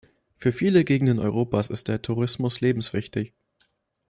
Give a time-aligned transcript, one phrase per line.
[0.35, 3.35] Für viele Gegenden Europas ist der Tourismus lebenswichtig.